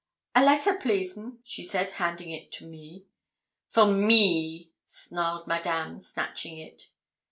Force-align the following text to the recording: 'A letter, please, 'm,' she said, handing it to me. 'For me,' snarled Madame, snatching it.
'A 0.33 0.43
letter, 0.43 0.73
please, 0.77 1.15
'm,' 1.15 1.37
she 1.43 1.61
said, 1.61 1.91
handing 1.91 2.31
it 2.31 2.51
to 2.51 2.65
me. 2.65 3.05
'For 3.69 3.85
me,' 3.85 4.71
snarled 4.83 5.45
Madame, 5.45 5.99
snatching 5.99 6.57
it. 6.57 6.87